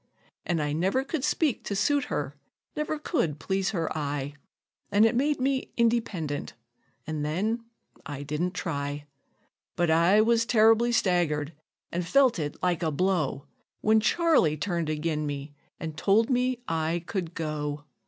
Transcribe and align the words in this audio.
An' 0.47 0.59
I 0.61 0.73
never 0.73 1.03
could 1.03 1.23
speak 1.23 1.63
to 1.65 1.75
suit 1.75 2.05
her, 2.05 2.35
never 2.75 2.97
could 2.97 3.37
please 3.37 3.69
her 3.69 3.95
eye, 3.95 4.33
An' 4.91 5.05
it 5.05 5.13
made 5.15 5.39
me 5.39 5.71
independent, 5.77 6.53
an' 7.05 7.21
then 7.21 7.65
I 8.03 8.23
didn't 8.23 8.55
try; 8.55 9.05
But 9.75 9.91
I 9.91 10.19
was 10.19 10.43
terribly 10.47 10.91
staggered, 10.91 11.53
an' 11.91 12.01
felt 12.01 12.39
it 12.39 12.55
like 12.63 12.81
a 12.81 12.89
blow, 12.89 13.45
When 13.81 13.99
Charley 13.99 14.57
turned 14.57 14.89
ag'in 14.89 15.27
me, 15.27 15.53
an' 15.79 15.93
told 15.93 16.31
me 16.31 16.63
I 16.67 17.03
could 17.05 17.35
go. 17.35 17.83